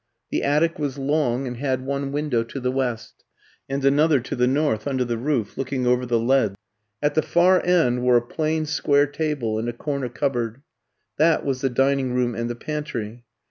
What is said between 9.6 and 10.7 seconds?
a corner cupboard.